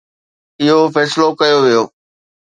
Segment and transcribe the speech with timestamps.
[0.61, 1.83] اهو فيصلو ڪيو ويو